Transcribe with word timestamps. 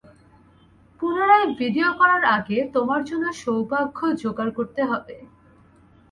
পুনরায় 1.01 1.47
ভিডিও 1.59 1.89
করার 1.99 2.23
আগে, 2.37 2.57
তোমার 2.75 3.01
জন্য 3.03 3.25
সৌভাগ্য 3.41 3.99
জোগাড় 4.21 4.51
করতে 4.57 4.81
হবে। 4.83 5.15